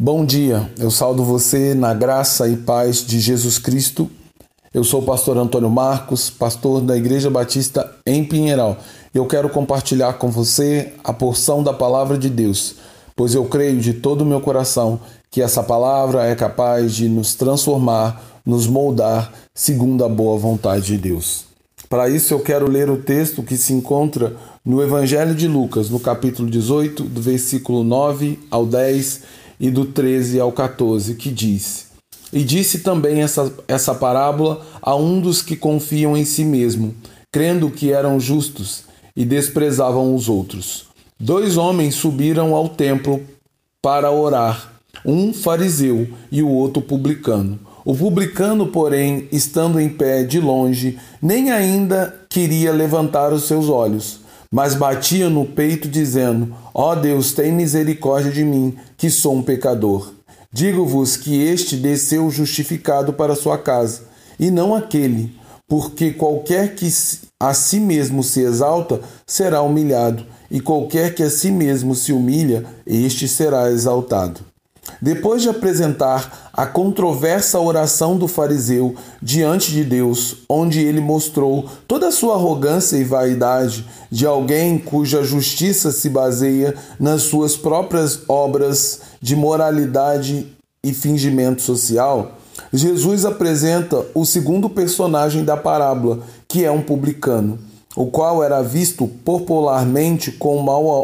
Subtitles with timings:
[0.00, 4.08] Bom dia, eu saldo você na graça e paz de Jesus Cristo.
[4.72, 8.76] Eu sou o pastor Antônio Marcos, pastor da Igreja Batista em Pinheiral.
[9.12, 12.76] Eu quero compartilhar com você a porção da palavra de Deus,
[13.16, 15.00] pois eu creio de todo o meu coração
[15.32, 20.96] que essa palavra é capaz de nos transformar, nos moldar segundo a boa vontade de
[20.96, 21.44] Deus.
[21.88, 25.98] Para isso, eu quero ler o texto que se encontra no Evangelho de Lucas, no
[25.98, 31.86] capítulo 18, do versículo 9 ao 10 e do 13 ao 14, que diz:
[32.32, 36.94] E disse também essa, essa parábola a um dos que confiam em si mesmo,
[37.32, 38.84] crendo que eram justos
[39.16, 40.86] e desprezavam os outros.
[41.18, 43.20] Dois homens subiram ao templo
[43.82, 44.72] para orar,
[45.04, 47.58] um fariseu e o outro publicano.
[47.84, 54.20] O publicano, porém, estando em pé de longe, nem ainda queria levantar os seus olhos
[54.50, 59.42] mas batia no peito, dizendo: Ó oh Deus, tem misericórdia de mim, que sou um
[59.42, 60.12] pecador.
[60.52, 64.02] Digo-vos que este desceu justificado para sua casa,
[64.40, 65.36] e não aquele,
[65.68, 66.88] porque qualquer que
[67.38, 72.64] a si mesmo se exalta será humilhado, e qualquer que a si mesmo se humilha,
[72.86, 74.40] este será exaltado.
[75.00, 82.08] Depois de apresentar a controversa oração do fariseu diante de Deus, onde ele mostrou toda
[82.08, 89.00] a sua arrogância e vaidade de alguém cuja justiça se baseia nas suas próprias obras
[89.20, 92.38] de moralidade e fingimento social,
[92.72, 97.58] Jesus apresenta o segundo personagem da parábola, que é um publicano,
[97.96, 100.60] o qual era visto popularmente com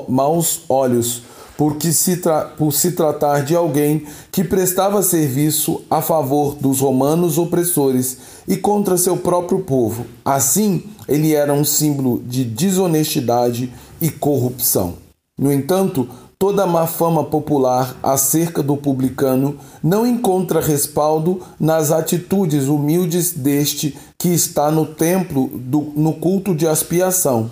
[0.08, 1.22] maus olhos
[1.56, 2.20] porque se
[2.56, 8.96] por se tratar de alguém que prestava serviço a favor dos romanos opressores e contra
[8.96, 10.06] seu próprio povo.
[10.24, 14.94] Assim, ele era um símbolo de desonestidade e corrupção.
[15.38, 22.66] No entanto, toda a má fama popular acerca do publicano não encontra respaldo nas atitudes
[22.68, 27.50] humildes deste que está no templo do, no culto de expiação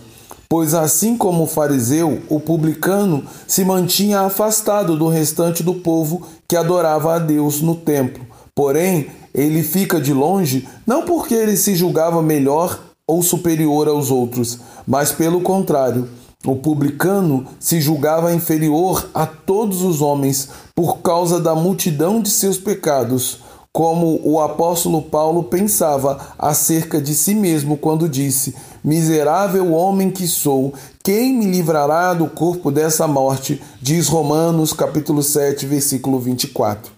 [0.52, 6.54] Pois assim como o fariseu, o publicano se mantinha afastado do restante do povo que
[6.54, 8.26] adorava a Deus no templo.
[8.54, 14.58] Porém, ele fica de longe não porque ele se julgava melhor ou superior aos outros,
[14.86, 16.06] mas pelo contrário.
[16.44, 22.58] O publicano se julgava inferior a todos os homens por causa da multidão de seus
[22.58, 23.38] pecados
[23.72, 30.74] como o apóstolo Paulo pensava acerca de si mesmo quando disse: Miserável homem que sou,
[31.02, 33.62] quem me livrará do corpo dessa morte?
[33.80, 36.92] Diz Romanos capítulo 7, versículo 24.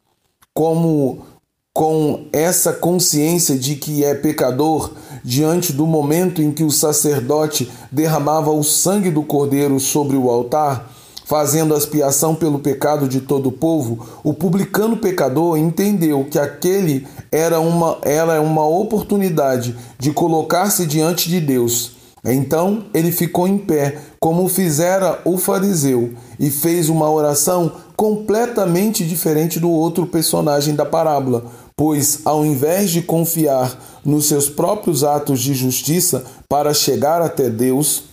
[0.52, 1.24] Como
[1.72, 4.92] com essa consciência de que é pecador,
[5.24, 10.88] diante do momento em que o sacerdote derramava o sangue do cordeiro sobre o altar,
[11.24, 17.58] fazendo expiação pelo pecado de todo o povo, o publicano pecador entendeu que aquele era
[17.60, 21.92] uma, era uma oportunidade de colocar-se diante de Deus.
[22.24, 29.60] Então ele ficou em pé, como fizera o fariseu, e fez uma oração completamente diferente
[29.60, 31.44] do outro personagem da parábola,
[31.76, 38.04] pois ao invés de confiar nos seus próprios atos de justiça para chegar até Deus,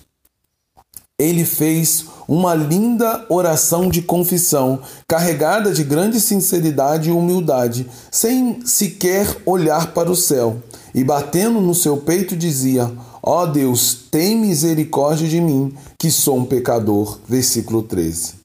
[1.22, 9.28] ele fez uma linda oração de confissão, carregada de grande sinceridade e humildade, sem sequer
[9.46, 10.58] olhar para o céu,
[10.96, 16.38] e batendo no seu peito dizia: Ó oh Deus, tem misericórdia de mim, que sou
[16.38, 17.20] um pecador.
[17.28, 18.41] Versículo 13.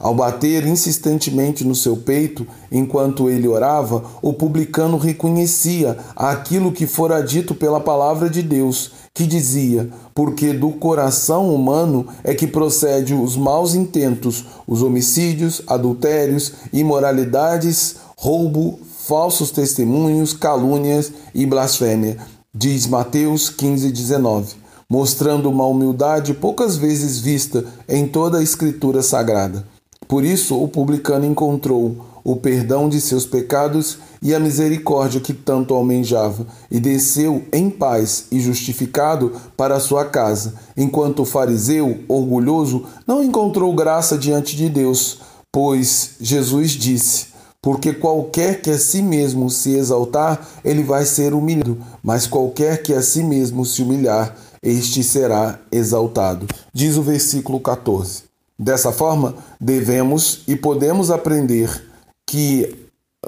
[0.00, 7.20] Ao bater insistentemente no seu peito enquanto ele orava, o publicano reconhecia aquilo que fora
[7.20, 13.36] dito pela palavra de Deus, que dizia: Porque do coração humano é que procede os
[13.36, 22.16] maus intentos, os homicídios, adultérios, imoralidades, roubo, falsos testemunhos, calúnias e blasfêmia.
[22.54, 24.54] Diz Mateus 15, 19,
[24.88, 29.68] mostrando uma humildade poucas vezes vista em toda a Escritura Sagrada.
[30.10, 35.72] Por isso, o publicano encontrou o perdão de seus pecados e a misericórdia que tanto
[35.72, 43.22] almejava, e desceu em paz e justificado para sua casa, enquanto o fariseu, orgulhoso, não
[43.22, 45.20] encontrou graça diante de Deus,
[45.52, 47.26] pois Jesus disse:
[47.62, 52.92] Porque qualquer que a si mesmo se exaltar, ele vai ser humilhado, mas qualquer que
[52.92, 56.48] a si mesmo se humilhar, este será exaltado.
[56.74, 58.29] Diz o versículo 14.
[58.62, 61.82] Dessa forma, devemos e podemos aprender
[62.26, 62.76] que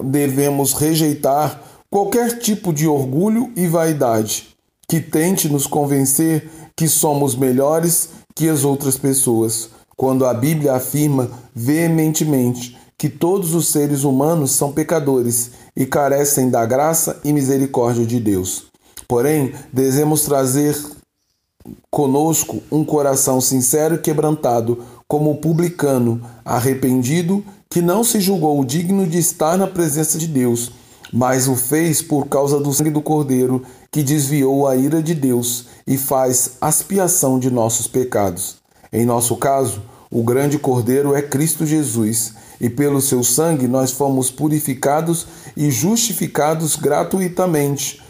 [0.04, 1.58] devemos rejeitar
[1.90, 4.54] qualquer tipo de orgulho e vaidade
[4.86, 11.30] que tente nos convencer que somos melhores que as outras pessoas, quando a Bíblia afirma
[11.54, 18.20] veementemente que todos os seres humanos são pecadores e carecem da graça e misericórdia de
[18.20, 18.66] Deus.
[19.08, 20.76] Porém, devemos trazer
[21.90, 29.18] conosco um coração sincero e quebrantado, como publicano, arrependido, que não se julgou digno de
[29.18, 30.72] estar na presença de Deus,
[31.12, 35.66] mas o fez por causa do sangue do Cordeiro, que desviou a ira de Deus
[35.86, 38.56] e faz expiação de nossos pecados.
[38.90, 44.30] Em nosso caso, o grande Cordeiro é Cristo Jesus, e pelo seu sangue nós fomos
[44.30, 48.00] purificados e justificados gratuitamente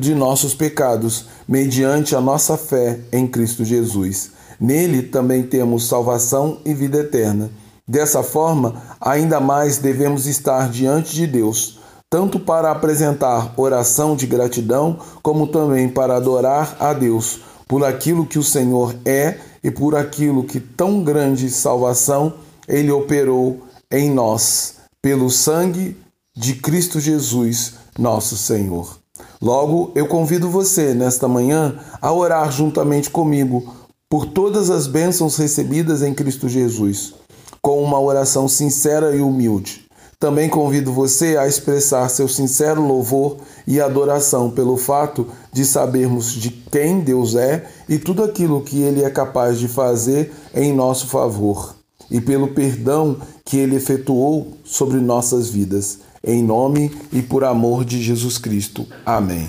[0.00, 4.35] de nossos pecados, mediante a nossa fé em Cristo Jesus.
[4.60, 7.50] Nele também temos salvação e vida eterna.
[7.86, 11.78] Dessa forma, ainda mais devemos estar diante de Deus,
[12.10, 18.38] tanto para apresentar oração de gratidão, como também para adorar a Deus por aquilo que
[18.38, 22.34] o Senhor é e por aquilo que tão grande salvação
[22.68, 25.96] ele operou em nós, pelo sangue
[26.36, 28.98] de Cristo Jesus, nosso Senhor.
[29.40, 33.74] Logo, eu convido você, nesta manhã, a orar juntamente comigo
[34.08, 37.14] por todas as bênçãos recebidas em Cristo Jesus,
[37.60, 39.86] com uma oração sincera e humilde.
[40.18, 46.50] Também convido você a expressar seu sincero louvor e adoração pelo fato de sabermos de
[46.50, 51.76] quem Deus é e tudo aquilo que Ele é capaz de fazer em nosso favor,
[52.10, 58.02] e pelo perdão que Ele efetuou sobre nossas vidas em nome e por amor de
[58.02, 58.86] Jesus Cristo.
[59.04, 59.48] Amém.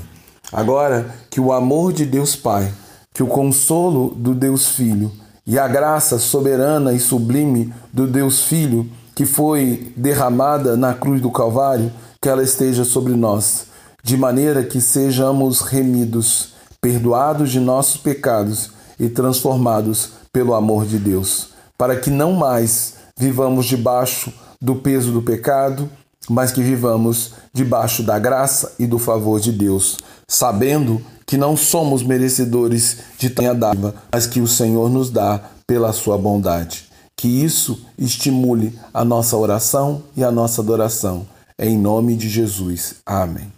[0.51, 2.71] Agora, que o amor de Deus Pai,
[3.17, 5.11] que o consolo do Deus Filho
[5.43, 11.31] e a graça soberana e sublime do Deus Filho, que foi derramada na cruz do
[11.31, 11.91] Calvário,
[12.21, 13.65] que ela esteja sobre nós,
[14.03, 16.49] de maneira que sejamos remidos,
[16.79, 18.69] perdoados de nossos pecados
[18.99, 24.31] e transformados pelo amor de Deus, para que não mais vivamos debaixo
[24.61, 25.89] do peso do pecado,
[26.29, 29.97] mas que vivamos debaixo da graça e do favor de Deus,
[30.27, 35.91] sabendo que não somos merecedores de tamanha dádiva, mas que o Senhor nos dá pela
[35.91, 36.85] sua bondade.
[37.15, 41.25] Que isso estimule a nossa oração e a nossa adoração.
[41.59, 42.95] Em nome de Jesus.
[43.05, 43.56] Amém.